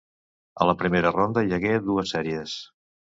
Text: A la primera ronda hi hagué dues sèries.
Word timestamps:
A 0.63 0.65
la 0.69 0.73
primera 0.79 1.11
ronda 1.15 1.43
hi 1.49 1.53
hagué 1.57 1.73
dues 1.91 2.15
sèries. 2.17 2.57